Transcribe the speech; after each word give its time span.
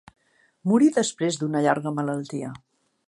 Morí 0.71 0.87
després 0.95 1.37
d'una 1.41 1.61
llarga 1.67 1.93
malaltia. 1.99 2.51